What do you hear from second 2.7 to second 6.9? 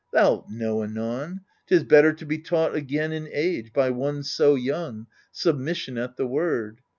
again in age. By one so young, submission at the word.